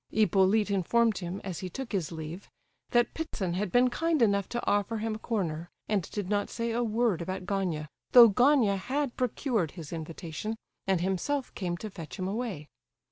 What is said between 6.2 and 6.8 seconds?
not say